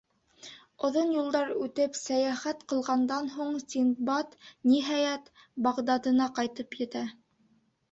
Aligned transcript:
Оҙон 0.87 1.11
юлдар 1.15 1.51
үтеп, 1.65 1.99
сәйәхәт 1.99 2.63
ҡылғандан 2.73 3.29
һуң, 3.35 3.53
Синдбад, 3.75 4.35
ниһайәт, 4.73 5.31
Бағдадына 5.69 6.31
ҡайтып 6.41 6.83
етә. 6.85 7.07